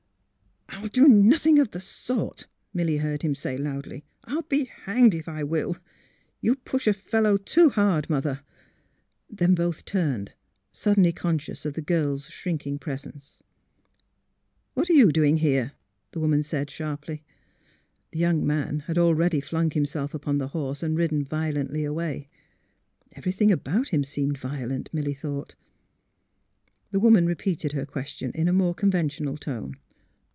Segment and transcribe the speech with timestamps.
[0.83, 4.03] I'll do nothing of the sort!" Milly heard him say loudly.
[4.11, 5.77] *' I '11 be hanged if I will!
[6.39, 8.39] You push a fellow too hard, Mother."
[9.29, 10.31] Then both turned,
[10.71, 13.43] suddenly conscious of the girl's shrinking presence.
[14.73, 15.71] 114 THE HEART OF PHH^URA What are you doing here?"
[16.13, 17.23] the woman said, sharply.
[18.11, 22.25] The young man had already flung himself upon the horse and ridden violently away.
[23.11, 25.53] Everything about him seemed violent, Milly thought.
[26.89, 29.75] The woman repeated her question in a more conven tional tone.